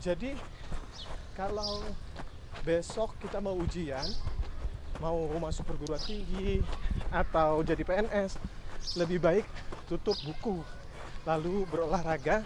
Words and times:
Jadi 0.00 0.32
kalau 1.36 1.84
besok 2.64 3.12
kita 3.20 3.36
mau 3.36 3.52
ujian, 3.52 4.04
mau 4.96 5.28
masuk 5.36 5.68
perguruan 5.68 6.00
tinggi 6.00 6.64
atau 7.12 7.60
jadi 7.60 7.84
PNS, 7.84 8.40
lebih 8.96 9.20
baik 9.20 9.44
tutup 9.92 10.16
buku, 10.24 10.64
lalu 11.28 11.68
berolahraga 11.68 12.40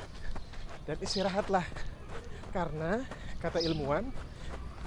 dan 0.83 0.97
istirahatlah. 0.99 1.63
Karena 2.51 3.07
kata 3.39 3.63
ilmuwan, 3.63 4.11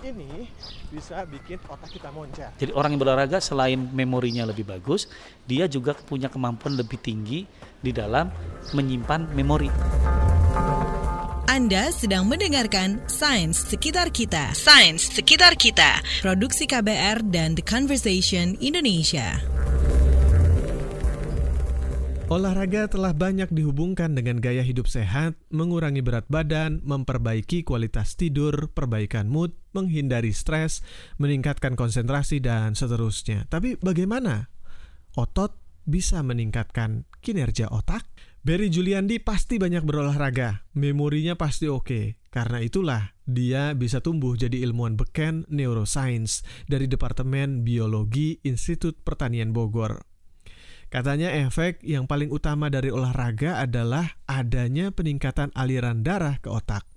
ini 0.04 0.52
bisa 0.92 1.24
bikin 1.24 1.64
otak 1.72 1.88
kita 1.88 2.12
moncer. 2.12 2.52
Jadi 2.60 2.76
orang 2.76 2.96
yang 2.96 3.00
berolahraga 3.00 3.40
selain 3.40 3.80
memorinya 3.80 4.44
lebih 4.44 4.68
bagus, 4.68 5.08
dia 5.48 5.72
juga 5.72 5.96
punya 5.96 6.28
kemampuan 6.28 6.76
lebih 6.76 7.00
tinggi 7.00 7.48
di 7.80 7.96
dalam 7.96 8.28
menyimpan 8.76 9.32
memori. 9.32 9.72
Anda 11.58 11.90
sedang 11.90 12.30
mendengarkan 12.30 13.02
Sains 13.10 13.58
Sekitar 13.58 14.14
Kita. 14.14 14.54
Sains 14.54 15.02
Sekitar 15.02 15.58
Kita. 15.58 16.06
Produksi 16.22 16.70
KBR 16.70 17.34
dan 17.34 17.58
The 17.58 17.66
Conversation 17.66 18.54
Indonesia. 18.62 19.42
Olahraga 22.30 22.86
telah 22.86 23.10
banyak 23.10 23.50
dihubungkan 23.50 24.14
dengan 24.14 24.38
gaya 24.38 24.62
hidup 24.62 24.86
sehat, 24.86 25.34
mengurangi 25.50 26.06
berat 26.06 26.30
badan, 26.30 26.86
memperbaiki 26.86 27.66
kualitas 27.66 28.14
tidur, 28.14 28.70
perbaikan 28.70 29.26
mood, 29.26 29.58
menghindari 29.74 30.38
stres, 30.38 30.86
meningkatkan 31.18 31.74
konsentrasi, 31.74 32.38
dan 32.38 32.78
seterusnya. 32.78 33.50
Tapi 33.50 33.82
bagaimana? 33.82 34.46
Otot 35.18 35.58
bisa 35.90 36.22
meningkatkan 36.22 37.10
kinerja 37.18 37.74
otak? 37.74 38.06
Barry 38.48 38.72
Juliandi 38.72 39.20
pasti 39.20 39.60
banyak 39.60 39.84
berolahraga, 39.84 40.64
memorinya 40.72 41.36
pasti 41.36 41.68
oke. 41.68 42.16
Karena 42.32 42.64
itulah 42.64 43.12
dia 43.28 43.76
bisa 43.76 44.00
tumbuh 44.00 44.40
jadi 44.40 44.64
ilmuwan 44.64 44.96
beken 44.96 45.44
neuroscience 45.52 46.48
dari 46.64 46.88
Departemen 46.88 47.68
Biologi 47.68 48.40
Institut 48.48 49.04
Pertanian 49.04 49.52
Bogor. 49.52 50.00
Katanya 50.88 51.36
efek 51.44 51.84
yang 51.84 52.08
paling 52.08 52.32
utama 52.32 52.72
dari 52.72 52.88
olahraga 52.88 53.60
adalah 53.60 54.16
adanya 54.32 54.96
peningkatan 54.96 55.52
aliran 55.52 56.08
darah 56.08 56.40
ke 56.40 56.48
otak. 56.48 56.88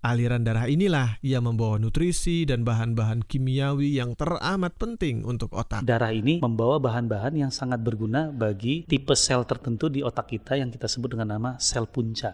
Aliran 0.00 0.40
darah 0.40 0.64
inilah 0.64 1.20
yang 1.20 1.44
membawa 1.44 1.76
nutrisi 1.76 2.48
dan 2.48 2.64
bahan-bahan 2.64 3.20
kimiawi 3.20 4.00
yang 4.00 4.16
teramat 4.16 4.72
penting 4.80 5.28
untuk 5.28 5.52
otak. 5.52 5.84
Darah 5.84 6.08
ini 6.08 6.40
membawa 6.40 6.80
bahan-bahan 6.80 7.36
yang 7.36 7.52
sangat 7.52 7.84
berguna 7.84 8.32
bagi 8.32 8.88
tipe 8.88 9.12
sel 9.12 9.44
tertentu 9.44 9.92
di 9.92 10.00
otak 10.00 10.32
kita 10.32 10.56
yang 10.56 10.72
kita 10.72 10.88
sebut 10.88 11.12
dengan 11.12 11.36
nama 11.36 11.60
sel 11.60 11.84
punca 11.84 12.32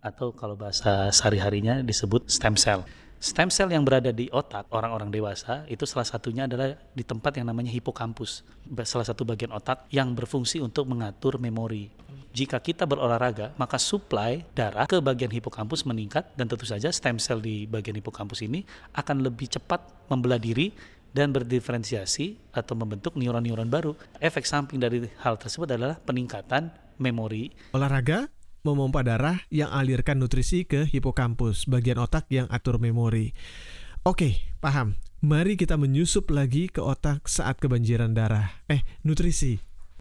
atau 0.00 0.32
kalau 0.32 0.56
bahasa 0.56 1.12
sehari-harinya 1.12 1.84
disebut 1.84 2.32
stem 2.32 2.56
cell. 2.56 2.80
Stem 3.22 3.54
cell 3.54 3.70
yang 3.70 3.86
berada 3.86 4.10
di 4.10 4.26
otak 4.34 4.66
orang-orang 4.74 5.06
dewasa 5.06 5.62
itu 5.70 5.86
salah 5.86 6.02
satunya 6.02 6.50
adalah 6.50 6.74
di 6.90 7.06
tempat 7.06 7.38
yang 7.38 7.46
namanya 7.46 7.70
hipokampus, 7.70 8.42
salah 8.82 9.06
satu 9.06 9.22
bagian 9.22 9.54
otak 9.54 9.86
yang 9.94 10.10
berfungsi 10.10 10.58
untuk 10.58 10.90
mengatur 10.90 11.38
memori. 11.38 11.86
Jika 12.34 12.58
kita 12.58 12.82
berolahraga, 12.82 13.54
maka 13.54 13.78
suplai 13.78 14.42
darah 14.58 14.90
ke 14.90 14.98
bagian 14.98 15.30
hipokampus 15.30 15.86
meningkat 15.86 16.34
dan 16.34 16.50
tentu 16.50 16.66
saja 16.66 16.90
stem 16.90 17.22
cell 17.22 17.38
di 17.38 17.62
bagian 17.70 17.94
hipokampus 18.02 18.42
ini 18.42 18.66
akan 18.90 19.22
lebih 19.22 19.54
cepat 19.54 19.86
membelah 20.10 20.42
diri 20.42 20.74
dan 21.14 21.30
berdiferensiasi 21.30 22.50
atau 22.50 22.74
membentuk 22.74 23.14
neuron-neuron 23.14 23.70
baru. 23.70 23.94
Efek 24.18 24.42
samping 24.50 24.82
dari 24.82 25.06
hal 25.22 25.38
tersebut 25.38 25.70
adalah 25.70 25.94
peningkatan 25.94 26.74
memori. 26.98 27.54
Olahraga 27.70 28.26
memompa 28.62 29.02
darah 29.02 29.42
yang 29.50 29.70
alirkan 29.74 30.22
nutrisi 30.22 30.62
ke 30.62 30.86
hipokampus, 30.86 31.66
bagian 31.66 31.98
otak 31.98 32.30
yang 32.30 32.46
atur 32.46 32.78
memori. 32.78 33.34
Oke, 34.06 34.38
paham. 34.62 34.94
Mari 35.22 35.54
kita 35.54 35.78
menyusup 35.78 36.30
lagi 36.34 36.66
ke 36.66 36.82
otak 36.82 37.30
saat 37.30 37.58
kebanjiran 37.62 38.10
darah. 38.10 38.50
Eh, 38.66 38.82
nutrisi. 39.06 39.58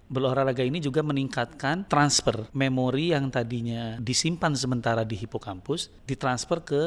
Berolahraga 0.10 0.66
ini 0.66 0.82
juga 0.82 1.06
meningkatkan 1.06 1.86
transfer 1.86 2.50
memori 2.54 3.14
yang 3.14 3.30
tadinya 3.30 4.02
disimpan 4.02 4.58
sementara 4.58 5.06
di 5.06 5.14
hipokampus, 5.18 5.94
ditransfer 6.10 6.66
ke 6.66 6.82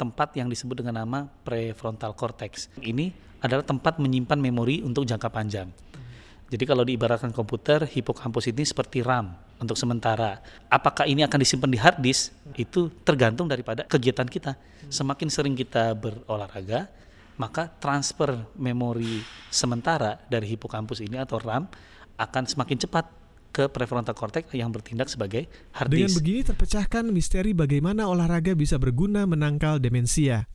tempat 0.00 0.32
yang 0.40 0.48
disebut 0.48 0.80
dengan 0.80 1.04
nama 1.04 1.28
prefrontal 1.44 2.16
cortex. 2.16 2.72
Ini 2.80 3.12
adalah 3.44 3.64
tempat 3.64 4.00
menyimpan 4.00 4.40
memori 4.40 4.80
untuk 4.80 5.04
jangka 5.04 5.28
panjang. 5.28 5.68
Jadi 6.50 6.64
kalau 6.64 6.82
diibaratkan 6.82 7.30
komputer, 7.30 7.84
hipokampus 7.86 8.50
ini 8.50 8.64
seperti 8.66 9.04
RAM 9.04 9.49
untuk 9.60 9.76
sementara. 9.76 10.40
Apakah 10.72 11.04
ini 11.06 11.22
akan 11.22 11.38
disimpan 11.38 11.70
di 11.70 11.78
hard 11.78 12.00
disk? 12.00 12.32
Itu 12.56 12.90
tergantung 13.04 13.46
daripada 13.46 13.84
kegiatan 13.84 14.26
kita. 14.26 14.56
Semakin 14.88 15.28
sering 15.28 15.54
kita 15.54 15.92
berolahraga, 15.94 16.88
maka 17.36 17.68
transfer 17.78 18.48
memori 18.56 19.20
sementara 19.52 20.18
dari 20.26 20.56
hipokampus 20.56 21.04
ini 21.04 21.20
atau 21.20 21.38
RAM 21.38 21.68
akan 22.16 22.44
semakin 22.44 22.76
cepat 22.80 23.20
ke 23.50 23.66
prefrontal 23.66 24.14
cortex 24.14 24.46
yang 24.54 24.70
bertindak 24.70 25.10
sebagai 25.10 25.50
hard 25.74 25.90
disk. 25.90 25.98
Dengan 25.98 26.12
begini 26.22 26.40
terpecahkan 26.46 27.04
misteri 27.10 27.50
bagaimana 27.50 28.06
olahraga 28.06 28.54
bisa 28.54 28.78
berguna 28.78 29.26
menangkal 29.26 29.82
demensia. 29.82 30.46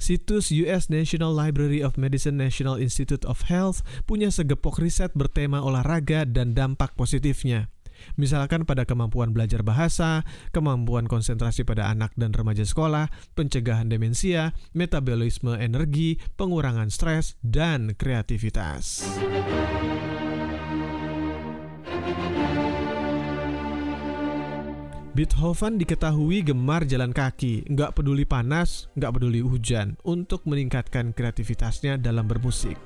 Situs 0.00 0.48
US 0.64 0.88
National 0.88 1.36
Library 1.36 1.84
of 1.84 2.00
Medicine 2.00 2.40
National 2.40 2.80
Institute 2.80 3.22
of 3.28 3.52
Health 3.52 3.84
punya 4.08 4.32
segepok 4.32 4.80
riset 4.80 5.12
bertema 5.12 5.60
olahraga 5.60 6.24
dan 6.24 6.56
dampak 6.56 6.96
positifnya. 6.96 7.68
Misalkan 8.16 8.64
pada 8.64 8.84
kemampuan 8.84 9.30
belajar 9.30 9.62
bahasa, 9.66 10.26
kemampuan 10.50 11.06
konsentrasi 11.06 11.62
pada 11.62 11.90
anak 11.90 12.14
dan 12.18 12.34
remaja 12.34 12.66
sekolah, 12.66 13.10
pencegahan 13.38 13.90
demensia, 13.90 14.56
metabolisme 14.74 15.54
energi, 15.56 16.18
pengurangan 16.34 16.88
stres, 16.88 17.38
dan 17.44 17.94
kreativitas. 17.94 19.06
Beethoven 25.18 25.82
diketahui 25.82 26.46
gemar 26.46 26.86
jalan 26.86 27.10
kaki, 27.10 27.66
nggak 27.66 27.98
peduli 27.98 28.22
panas, 28.22 28.86
nggak 28.94 29.18
peduli 29.18 29.42
hujan, 29.42 29.98
untuk 30.06 30.46
meningkatkan 30.46 31.10
kreativitasnya 31.10 31.98
dalam 31.98 32.30
bermusik. 32.30 32.78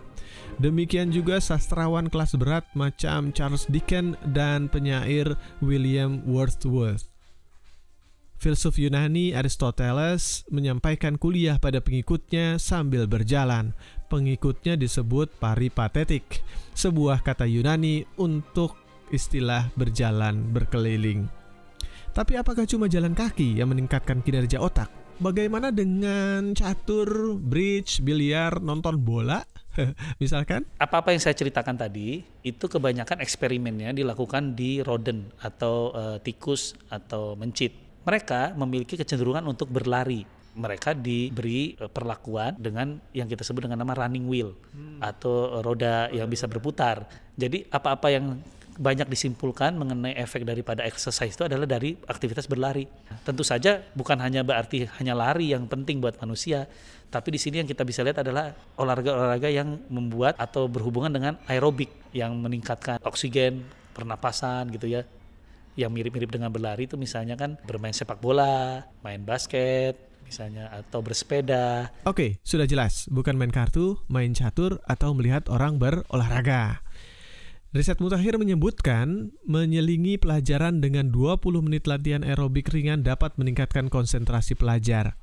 Demikian 0.60 1.10
juga 1.10 1.40
sastrawan 1.40 2.06
kelas 2.06 2.36
berat 2.36 2.64
macam 2.76 3.32
Charles 3.32 3.66
Dickens 3.66 4.16
dan 4.30 4.68
penyair 4.68 5.34
William 5.64 6.22
Wordsworth. 6.28 7.12
Filsuf 8.42 8.74
Yunani 8.74 9.38
Aristoteles 9.38 10.42
menyampaikan 10.50 11.14
kuliah 11.14 11.62
pada 11.62 11.78
pengikutnya 11.78 12.58
sambil 12.58 13.06
berjalan. 13.06 13.70
Pengikutnya 14.10 14.74
disebut 14.74 15.30
paripatetik, 15.38 16.42
sebuah 16.74 17.22
kata 17.22 17.46
Yunani 17.46 18.02
untuk 18.18 18.74
istilah 19.14 19.70
berjalan 19.78 20.42
berkeliling. 20.50 21.30
Tapi 22.10 22.34
apakah 22.34 22.66
cuma 22.66 22.90
jalan 22.90 23.14
kaki 23.14 23.62
yang 23.62 23.70
meningkatkan 23.70 24.20
kinerja 24.26 24.58
otak? 24.58 24.90
Bagaimana 25.22 25.70
dengan 25.70 26.50
catur, 26.50 27.38
bridge, 27.38 28.02
biliar, 28.02 28.58
nonton 28.58 28.98
bola? 28.98 29.38
Misalkan? 30.22 30.66
Apa-apa 30.76 31.12
yang 31.12 31.22
saya 31.22 31.36
ceritakan 31.36 31.76
tadi, 31.76 32.22
itu 32.44 32.64
kebanyakan 32.68 33.20
eksperimennya 33.24 33.96
dilakukan 33.96 34.52
di 34.52 34.84
rodent 34.84 35.32
atau 35.40 35.92
uh, 35.92 36.16
tikus 36.20 36.76
atau 36.92 37.34
mencit. 37.38 37.72
Mereka 38.02 38.58
memiliki 38.58 38.98
kecenderungan 38.98 39.46
untuk 39.46 39.70
berlari. 39.70 40.26
Mereka 40.52 40.92
diberi 41.00 41.72
uh, 41.80 41.88
perlakuan 41.88 42.58
dengan 42.60 43.00
yang 43.16 43.24
kita 43.24 43.40
sebut 43.40 43.64
dengan 43.68 43.80
nama 43.80 43.96
running 43.96 44.28
wheel 44.28 44.52
hmm. 44.52 45.00
atau 45.00 45.64
roda 45.64 46.12
yang 46.12 46.28
bisa 46.28 46.44
berputar. 46.44 47.08
Jadi 47.32 47.64
apa-apa 47.72 48.12
yang 48.12 48.36
banyak 48.78 49.08
disimpulkan 49.08 49.76
mengenai 49.76 50.16
efek 50.16 50.48
daripada 50.48 50.84
exercise 50.86 51.34
itu 51.36 51.44
adalah 51.44 51.68
dari 51.68 51.96
aktivitas 52.08 52.48
berlari. 52.48 52.88
Tentu 53.24 53.44
saja 53.44 53.84
bukan 53.92 54.20
hanya 54.20 54.40
berarti 54.46 54.88
hanya 55.00 55.12
lari 55.12 55.52
yang 55.52 55.68
penting 55.68 56.00
buat 56.00 56.16
manusia, 56.20 56.68
tapi 57.12 57.36
di 57.36 57.40
sini 57.40 57.60
yang 57.60 57.68
kita 57.68 57.84
bisa 57.84 58.00
lihat 58.00 58.24
adalah 58.24 58.56
olahraga-olahraga 58.80 59.52
yang 59.52 59.84
membuat 59.92 60.40
atau 60.40 60.64
berhubungan 60.64 61.12
dengan 61.12 61.36
aerobik 61.44 61.92
yang 62.16 62.32
meningkatkan 62.40 62.96
oksigen, 63.04 63.68
pernapasan 63.92 64.72
gitu 64.72 64.88
ya. 64.88 65.04
Yang 65.76 65.90
mirip-mirip 65.92 66.28
dengan 66.32 66.52
berlari 66.52 66.88
itu 66.88 66.96
misalnya 66.96 67.36
kan 67.36 67.60
bermain 67.64 67.92
sepak 67.92 68.20
bola, 68.20 68.84
main 69.04 69.24
basket, 69.24 69.96
misalnya 70.24 70.72
atau 70.72 71.04
bersepeda. 71.04 71.92
Oke, 72.08 72.40
sudah 72.40 72.64
jelas, 72.64 73.04
bukan 73.12 73.36
main 73.36 73.52
kartu, 73.52 74.00
main 74.08 74.32
catur 74.32 74.80
atau 74.88 75.12
melihat 75.12 75.44
orang 75.52 75.76
berolahraga. 75.76 76.80
Riset 77.72 78.04
mutakhir 78.04 78.36
menyebutkan 78.36 79.32
menyelingi 79.48 80.20
pelajaran 80.20 80.84
dengan 80.84 81.08
20 81.08 81.40
menit 81.64 81.88
latihan 81.88 82.20
aerobik 82.20 82.68
ringan 82.68 83.00
dapat 83.00 83.32
meningkatkan 83.40 83.88
konsentrasi 83.88 84.52
pelajar. 84.52 85.16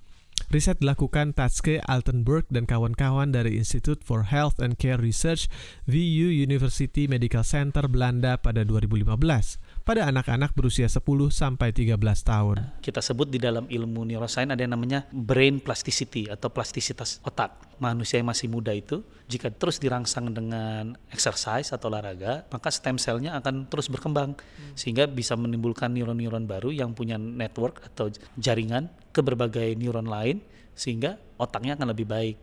Riset 0.50 0.82
dilakukan 0.82 1.38
Tatske 1.38 1.78
Altenburg 1.86 2.50
dan 2.50 2.66
kawan-kawan 2.66 3.30
dari 3.30 3.54
Institute 3.54 4.02
for 4.02 4.34
Health 4.34 4.58
and 4.58 4.82
Care 4.82 4.98
Research 4.98 5.46
VU 5.86 6.34
University 6.34 7.06
Medical 7.06 7.46
Center 7.46 7.86
Belanda 7.86 8.42
pada 8.42 8.66
2015. 8.66 9.79
Pada 9.90 10.06
anak-anak 10.06 10.54
berusia 10.54 10.86
10 10.86 11.02
sampai 11.34 11.74
13 11.74 11.98
tahun. 12.22 12.78
Kita 12.78 13.02
sebut 13.02 13.26
di 13.26 13.42
dalam 13.42 13.66
ilmu 13.66 14.06
neuroscience 14.06 14.54
ada 14.54 14.62
yang 14.62 14.78
namanya 14.78 15.10
brain 15.10 15.58
plasticity 15.58 16.30
atau 16.30 16.54
plastisitas 16.54 17.18
otak. 17.26 17.58
Manusia 17.82 18.22
yang 18.22 18.30
masih 18.30 18.54
muda 18.54 18.70
itu 18.70 19.02
jika 19.26 19.50
terus 19.50 19.82
dirangsang 19.82 20.30
dengan 20.30 20.94
exercise 21.10 21.74
atau 21.74 21.90
olahraga, 21.90 22.46
maka 22.54 22.70
stem 22.70 23.02
cell-nya 23.02 23.34
akan 23.42 23.66
terus 23.66 23.90
berkembang 23.90 24.38
sehingga 24.78 25.10
bisa 25.10 25.34
menimbulkan 25.34 25.90
neuron-neuron 25.90 26.46
baru 26.46 26.70
yang 26.70 26.94
punya 26.94 27.18
network 27.18 27.82
atau 27.90 28.14
jaringan 28.38 28.94
ke 29.10 29.26
berbagai 29.26 29.74
neuron 29.74 30.06
lain 30.06 30.38
sehingga 30.78 31.18
otaknya 31.42 31.74
akan 31.74 31.98
lebih 31.98 32.06
baik 32.06 32.38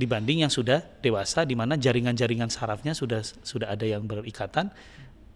dibanding 0.00 0.48
yang 0.48 0.52
sudah 0.52 0.80
dewasa 1.04 1.44
di 1.44 1.52
mana 1.52 1.76
jaringan-jaringan 1.76 2.48
sarafnya 2.48 2.96
sudah 2.96 3.20
sudah 3.20 3.68
ada 3.68 3.84
yang 3.84 4.08
berikatan 4.08 4.72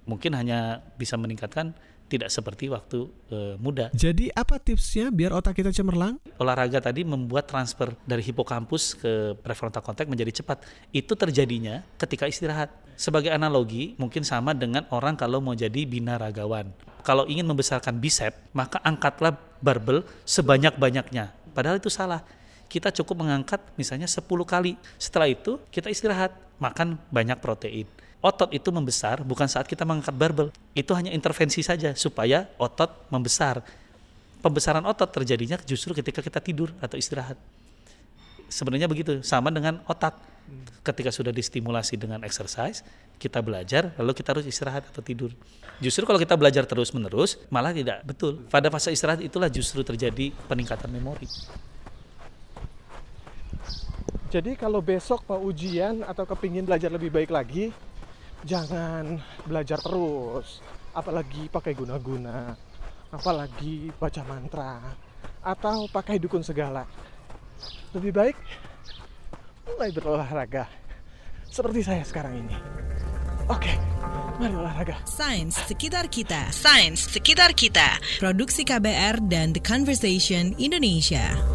mungkin 0.04 0.36
hanya 0.36 0.84
bisa 0.96 1.16
meningkatkan 1.16 1.72
tidak 2.04 2.28
seperti 2.28 2.68
waktu 2.68 3.08
e, 3.32 3.36
muda. 3.56 3.88
Jadi 3.96 4.28
apa 4.30 4.60
tipsnya 4.60 5.08
biar 5.08 5.32
otak 5.32 5.56
kita 5.56 5.72
cemerlang? 5.72 6.20
Olahraga 6.36 6.78
tadi 6.78 7.02
membuat 7.02 7.48
transfer 7.48 7.96
dari 8.04 8.20
hipokampus 8.20 9.00
ke 9.00 9.12
prefrontal 9.40 9.80
cortex 9.80 10.06
menjadi 10.06 10.44
cepat. 10.44 10.62
Itu 10.92 11.16
terjadinya 11.16 11.80
ketika 11.96 12.28
istirahat. 12.28 12.70
Sebagai 12.94 13.34
analogi, 13.34 13.98
mungkin 13.98 14.22
sama 14.22 14.54
dengan 14.54 14.86
orang 14.94 15.18
kalau 15.18 15.42
mau 15.42 15.56
jadi 15.56 15.82
binaragawan. 15.82 16.70
Kalau 17.02 17.26
ingin 17.26 17.42
membesarkan 17.42 17.98
bicep, 17.98 18.30
maka 18.54 18.78
angkatlah 18.86 19.34
barbel 19.58 20.06
sebanyak-banyaknya. 20.22 21.34
Padahal 21.50 21.82
itu 21.82 21.90
salah 21.90 22.22
kita 22.70 22.90
cukup 22.90 23.26
mengangkat 23.26 23.62
misalnya 23.78 24.06
10 24.06 24.22
kali. 24.46 24.78
Setelah 24.98 25.28
itu 25.30 25.58
kita 25.74 25.90
istirahat, 25.90 26.34
makan 26.58 26.98
banyak 27.10 27.38
protein. 27.42 27.86
Otot 28.24 28.48
itu 28.56 28.72
membesar 28.72 29.20
bukan 29.20 29.44
saat 29.44 29.68
kita 29.68 29.84
mengangkat 29.84 30.16
barbel. 30.16 30.48
Itu 30.72 30.96
hanya 30.96 31.12
intervensi 31.12 31.60
saja 31.60 31.92
supaya 31.92 32.48
otot 32.56 32.88
membesar. 33.12 33.60
Pembesaran 34.40 34.80
otot 34.88 35.12
terjadinya 35.12 35.60
justru 35.60 35.92
ketika 35.92 36.24
kita 36.24 36.40
tidur 36.40 36.72
atau 36.80 36.96
istirahat. 36.96 37.36
Sebenarnya 38.48 38.88
begitu, 38.88 39.20
sama 39.20 39.52
dengan 39.52 39.84
otak. 39.84 40.16
Ketika 40.84 41.12
sudah 41.12 41.32
distimulasi 41.32 41.96
dengan 42.00 42.20
exercise, 42.24 42.84
kita 43.20 43.44
belajar, 43.44 43.92
lalu 43.96 44.12
kita 44.16 44.36
harus 44.36 44.44
istirahat 44.48 44.88
atau 44.88 45.00
tidur. 45.00 45.32
Justru 45.80 46.04
kalau 46.04 46.20
kita 46.20 46.36
belajar 46.36 46.64
terus-menerus, 46.68 47.40
malah 47.48 47.72
tidak 47.76 48.04
betul. 48.08 48.40
Pada 48.48 48.68
fase 48.72 48.92
istirahat 48.92 49.20
itulah 49.20 49.48
justru 49.52 49.80
terjadi 49.84 50.32
peningkatan 50.48 50.88
memori. 50.92 51.28
Jadi 54.28 54.58
kalau 54.58 54.82
besok 54.82 55.24
mau 55.30 55.40
ujian 55.44 56.04
atau 56.04 56.26
kepingin 56.28 56.66
belajar 56.66 56.90
lebih 56.90 57.08
baik 57.08 57.30
lagi, 57.30 57.70
jangan 58.44 59.18
belajar 59.48 59.80
terus. 59.80 60.60
Apalagi 60.94 61.50
pakai 61.50 61.74
guna-guna, 61.74 62.54
apalagi 63.10 63.90
baca 63.98 64.22
mantra, 64.22 64.78
atau 65.42 65.90
pakai 65.90 66.22
dukun 66.22 66.46
segala. 66.46 66.86
Lebih 67.90 68.12
baik 68.14 68.36
mulai 69.74 69.90
berolahraga, 69.90 70.70
seperti 71.50 71.82
saya 71.82 72.06
sekarang 72.06 72.46
ini. 72.46 72.56
Oke, 73.50 73.74
mari 74.40 74.54
olahraga. 74.56 75.04
Sains 75.04 75.58
sekitar 75.68 76.08
kita. 76.08 76.48
Sains 76.48 77.10
sekitar 77.10 77.52
kita. 77.52 78.00
Produksi 78.16 78.64
KBR 78.64 79.20
dan 79.28 79.52
The 79.52 79.60
Conversation 79.60 80.56
Indonesia. 80.56 81.53